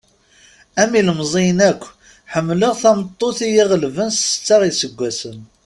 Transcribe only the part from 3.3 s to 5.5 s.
i yi-ɣelben s setta iseggasen.